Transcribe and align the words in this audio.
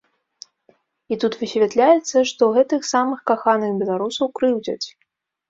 І 1.13 1.17
тут 1.23 1.37
высвятляецца, 1.41 2.17
што 2.31 2.43
гэтых 2.57 2.81
самых 2.93 3.19
каханых 3.33 3.71
беларусаў 3.85 4.33
крыўдзяць. 4.41 4.87